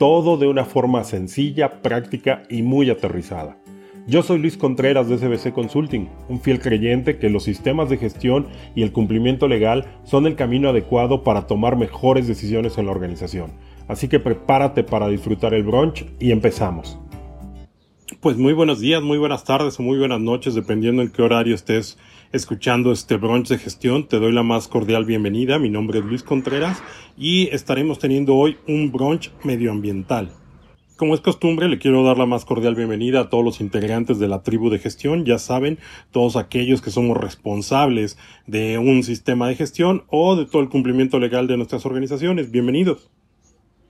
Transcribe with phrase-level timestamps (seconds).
[0.00, 3.58] todo de una forma sencilla, práctica y muy aterrizada.
[4.06, 8.46] Yo soy Luis Contreras de SBC Consulting, un fiel creyente que los sistemas de gestión
[8.74, 13.52] y el cumplimiento legal son el camino adecuado para tomar mejores decisiones en la organización.
[13.88, 16.98] Así que prepárate para disfrutar el brunch y empezamos.
[18.20, 21.54] Pues muy buenos días, muy buenas tardes o muy buenas noches, dependiendo en qué horario
[21.54, 21.98] estés
[22.32, 24.06] escuchando este brunch de gestión.
[24.06, 25.58] Te doy la más cordial bienvenida.
[25.58, 26.82] Mi nombre es Luis Contreras
[27.16, 30.30] y estaremos teniendo hoy un brunch medioambiental.
[30.96, 34.28] Como es costumbre, le quiero dar la más cordial bienvenida a todos los integrantes de
[34.28, 35.24] la tribu de gestión.
[35.24, 35.78] Ya saben,
[36.10, 41.18] todos aquellos que somos responsables de un sistema de gestión o de todo el cumplimiento
[41.18, 42.50] legal de nuestras organizaciones.
[42.50, 43.08] Bienvenidos.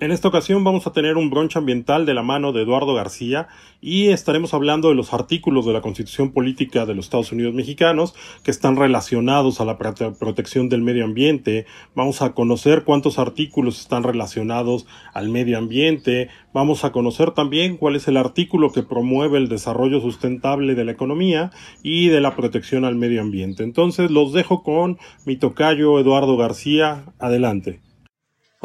[0.00, 3.46] En esta ocasión vamos a tener un bronche ambiental de la mano de Eduardo García
[3.80, 8.12] y estaremos hablando de los artículos de la Constitución Política de los Estados Unidos Mexicanos
[8.42, 11.66] que están relacionados a la protección del medio ambiente.
[11.94, 16.28] Vamos a conocer cuántos artículos están relacionados al medio ambiente.
[16.52, 20.92] Vamos a conocer también cuál es el artículo que promueve el desarrollo sustentable de la
[20.92, 21.52] economía
[21.84, 23.62] y de la protección al medio ambiente.
[23.62, 27.04] Entonces los dejo con mi tocayo Eduardo García.
[27.20, 27.83] Adelante.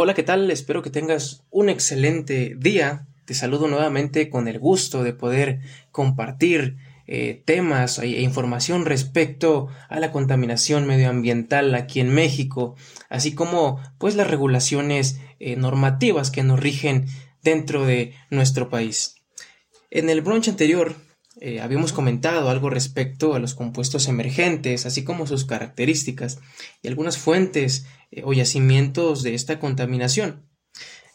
[0.02, 0.50] Hola, ¿qué tal?
[0.50, 3.10] Espero que tengas un excelente día.
[3.26, 5.60] Te saludo nuevamente con el gusto de poder
[5.92, 12.78] compartir eh, temas e información respecto a la contaminación medioambiental aquí en México,
[13.10, 17.08] así como pues las regulaciones eh, normativas que nos rigen
[17.44, 19.16] dentro de nuestro país.
[19.92, 20.96] En el brunch anterior
[21.42, 26.40] eh, habíamos comentado algo respecto a los compuestos emergentes, así como sus características
[26.82, 30.46] y algunas fuentes eh, o yacimientos de esta contaminación.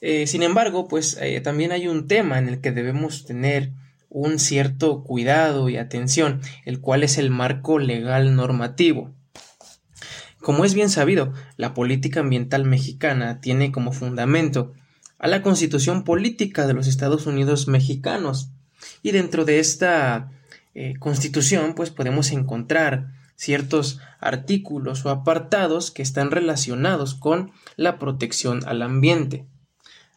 [0.00, 3.72] Eh, sin embargo, pues también hay un tema en el que debemos tener
[4.08, 9.14] un cierto cuidado y atención, el cual es el marco legal normativo.
[10.40, 14.74] Como es bien sabido, la política ambiental mexicana tiene como fundamento
[15.18, 18.50] a la Constitución Política de los Estados Unidos Mexicanos,
[19.02, 20.30] y dentro de esta
[20.74, 28.66] eh, constitución, pues podemos encontrar ciertos artículos o apartados que están relacionados con la protección
[28.66, 29.46] al ambiente.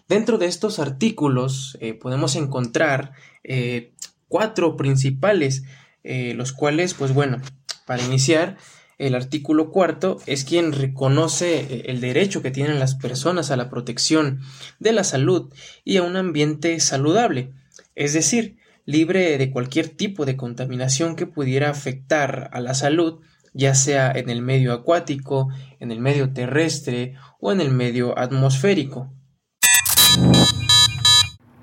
[0.07, 3.11] Dentro de estos artículos eh, podemos encontrar
[3.43, 3.93] eh,
[4.27, 5.63] cuatro principales,
[6.03, 7.41] los cuales, pues bueno,
[7.85, 8.55] para iniciar,
[8.97, 14.39] el artículo cuarto es quien reconoce el derecho que tienen las personas a la protección
[14.79, 15.51] de la salud
[15.83, 17.51] y a un ambiente saludable,
[17.97, 23.21] es decir, libre de cualquier tipo de contaminación que pudiera afectar a la salud,
[23.53, 25.49] ya sea en el medio acuático,
[25.79, 29.11] en el medio terrestre o en el medio atmosférico.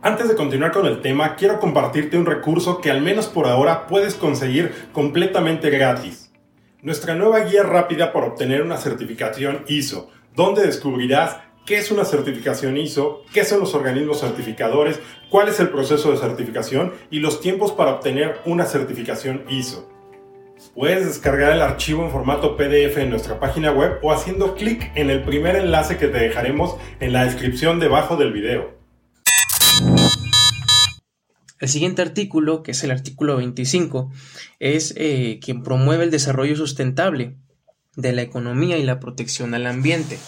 [0.03, 3.87] Antes de continuar con el tema, quiero compartirte un recurso que al menos por ahora
[3.87, 6.33] puedes conseguir completamente gratis.
[6.83, 12.77] Nuestra nueva guía rápida para obtener una certificación ISO, donde descubrirás qué es una certificación
[12.77, 15.01] ISO, qué son los organismos certificadores,
[15.31, 19.89] cuál es el proceso de certificación y los tiempos para obtener una certificación ISO.
[20.75, 25.11] Puedes descargar el archivo en formato PDF en nuestra página web o haciendo clic en
[25.11, 28.75] el primer enlace que te dejaremos en la descripción debajo del video.
[31.61, 34.13] El siguiente artículo, que es el artículo 25,
[34.59, 37.37] es eh, quien promueve el desarrollo sustentable
[37.97, 40.19] de la economía y la protección al ambiente.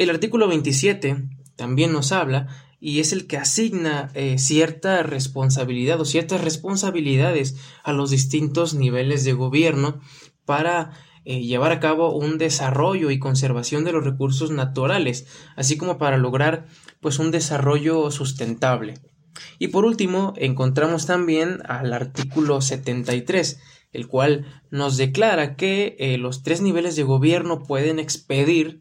[0.00, 2.48] El artículo 27 también nos habla
[2.80, 9.24] y es el que asigna eh, cierta responsabilidad o ciertas responsabilidades a los distintos niveles
[9.24, 10.00] de gobierno
[10.46, 10.92] para
[11.26, 16.16] eh, llevar a cabo un desarrollo y conservación de los recursos naturales, así como para
[16.16, 16.64] lograr
[17.00, 18.94] pues un desarrollo sustentable.
[19.58, 23.60] Y por último, encontramos también al artículo 73,
[23.92, 28.80] el cual nos declara que eh, los tres niveles de gobierno pueden expedir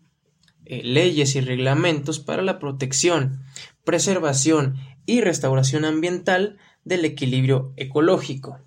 [0.70, 3.44] eh, leyes y reglamentos para la protección,
[3.84, 4.76] preservación
[5.08, 8.60] y restauración ambiental del equilibrio ecológico.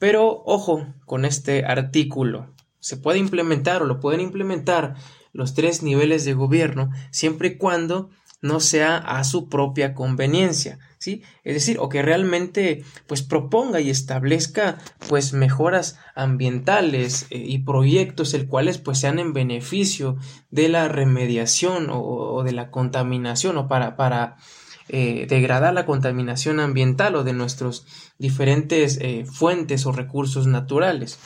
[0.00, 2.52] Pero ojo con este artículo.
[2.80, 4.96] Se puede implementar o lo pueden implementar
[5.32, 8.10] los tres niveles de gobierno siempre y cuando
[8.40, 11.24] no sea a su propia conveniencia, ¿sí?
[11.42, 14.78] Es decir, o que realmente pues proponga y establezca
[15.08, 20.16] pues mejoras ambientales eh, y proyectos el cuales pues sean en beneficio
[20.50, 24.36] de la remediación o, de la contaminación o para, para
[24.88, 27.84] eh, degradar la contaminación ambiental o de nuestros
[28.18, 31.18] diferentes eh, fuentes o recursos naturales.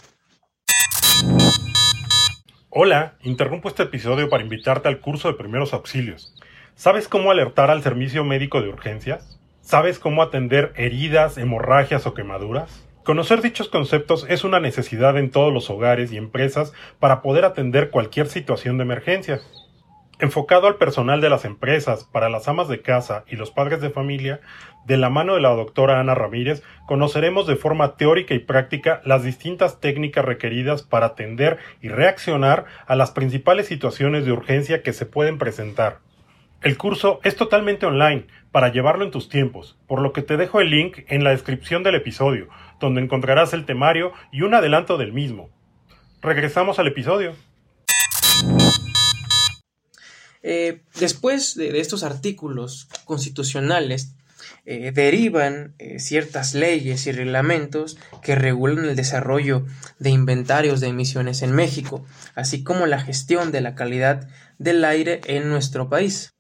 [2.71, 6.35] Hola, interrumpo este episodio para invitarte al curso de primeros auxilios.
[6.77, 9.37] ¿Sabes cómo alertar al servicio médico de urgencias?
[9.67, 12.87] ¿Sabes cómo atender heridas, hemorragias o quemaduras?
[13.03, 17.91] Conocer dichos conceptos es una necesidad en todos los hogares y empresas para poder atender
[17.91, 19.41] cualquier situación de emergencia.
[20.21, 23.91] Enfocado al personal de las empresas, para las amas de casa y los padres de
[23.91, 24.41] familia,
[24.87, 29.25] de la mano de la doctora Ana Ramírez, conoceremos de forma teórica y práctica las
[29.25, 35.07] distintas técnicas requeridas para atender y reaccionar a las principales situaciones de urgencia que se
[35.07, 36.06] pueden presentar.
[36.63, 40.61] El curso es totalmente online para llevarlo en tus tiempos, por lo que te dejo
[40.61, 42.49] el link en la descripción del episodio,
[42.81, 45.51] donde encontrarás el temario y un adelanto del mismo.
[46.23, 47.35] Regresamos al episodio.
[50.43, 54.15] Eh, después de, estos artículos constitucionales,
[54.65, 59.65] eh, derivan eh, ciertas leyes y reglamentos que regulan el desarrollo
[59.99, 62.05] de inventarios de emisiones en México,
[62.35, 66.36] así como la gestión de la calidad del aire en nuestro país.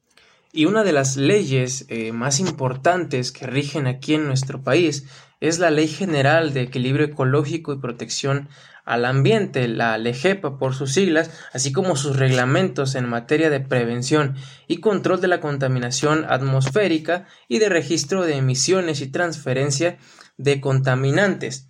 [0.57, 5.05] Y una de las leyes eh, más importantes que rigen aquí en nuestro país
[5.39, 8.49] es la Ley General de Equilibrio Ecológico y Protección
[8.87, 14.35] al Ambiente, la LEGEPA por sus siglas, así como sus reglamentos en materia de prevención
[14.67, 19.99] y control de la contaminación atmosférica y de registro de emisiones y transferencia
[20.39, 21.69] de contaminantes.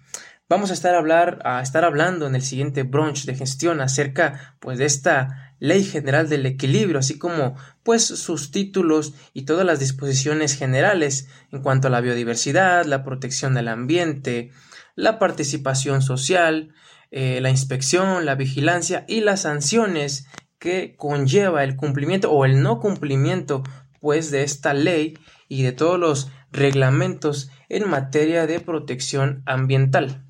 [0.49, 4.79] Vamos a estar, hablar, a estar hablando en el siguiente brunch de gestión acerca pues,
[4.79, 10.57] de esta Ley General del Equilibrio, así como pues sus títulos y todas las disposiciones
[10.57, 14.53] generales en cuanto a la biodiversidad, la protección del ambiente,
[14.95, 16.73] la participación social,
[17.11, 20.29] eh, la inspección, la vigilancia y las sanciones
[20.61, 23.65] que conlleva el cumplimiento o el no cumplimiento
[24.01, 30.26] pues de esta ley y de todos los reglamentos en materia de protección ambiental.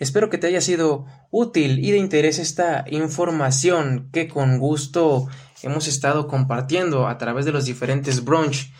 [0.00, 5.28] Espero que te haya sido útil y de interés esta información que con gusto
[5.62, 8.72] hemos estado compartiendo a través de los diferentes brunch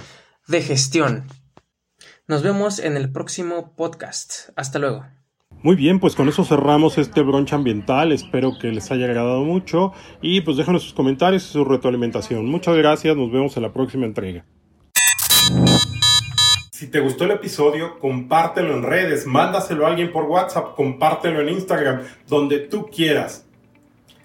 [0.49, 1.27] de gestión.
[2.27, 4.49] Nos vemos en el próximo podcast.
[4.57, 5.05] Hasta luego.
[5.63, 8.13] Muy bien, pues con eso cerramos este brunch ambiental.
[8.13, 9.93] Espero que les haya agradado mucho
[10.23, 12.47] y pues déjanos sus comentarios y su retroalimentación.
[12.47, 14.47] Muchas gracias, nos vemos en la próxima entrega.
[16.81, 21.51] Si te gustó el episodio, compártelo en redes, mándaselo a alguien por WhatsApp, compártelo en
[21.51, 23.45] Instagram, donde tú quieras.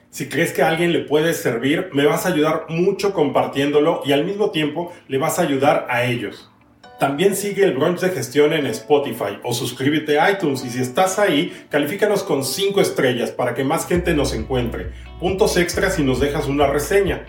[0.10, 4.14] Si crees que a alguien le puede servir, me vas a ayudar mucho compartiéndolo y
[4.14, 6.50] al mismo tiempo le vas a ayudar a ellos.
[6.98, 11.20] También sigue el brunch de gestión en Spotify o suscríbete a iTunes y si estás
[11.20, 14.92] ahí, califícanos con 5 estrellas para que más gente nos encuentre.
[15.20, 17.26] Puntos extras si nos dejas una reseña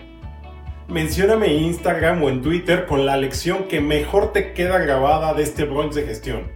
[0.87, 5.43] mencióname en Instagram o en Twitter con la lección que mejor te queda grabada de
[5.43, 6.51] este brunch de gestión.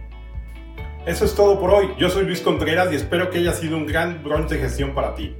[1.06, 1.88] Eso es todo por hoy.
[1.98, 5.14] Yo soy Luis Contreras y espero que haya sido un gran brunch de gestión para
[5.14, 5.34] ti.